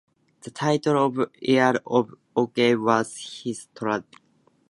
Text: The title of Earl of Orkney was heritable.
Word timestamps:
The 0.41 0.49
title 0.49 0.97
of 0.97 1.31
Earl 1.47 1.75
of 1.85 2.15
Orkney 2.35 2.73
was 2.73 3.43
heritable. 3.43 4.07